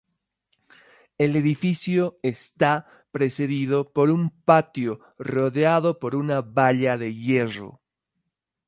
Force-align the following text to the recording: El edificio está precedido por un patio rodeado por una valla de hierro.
El 1.19 1.35
edificio 1.35 2.17
está 2.23 2.87
precedido 3.11 3.93
por 3.93 4.09
un 4.09 4.31
patio 4.31 4.99
rodeado 5.19 5.99
por 5.99 6.15
una 6.15 6.41
valla 6.41 6.97
de 6.97 7.13
hierro. 7.13 7.81